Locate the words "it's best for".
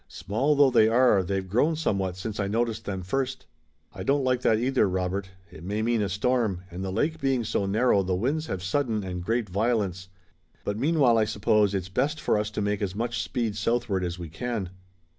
11.75-12.39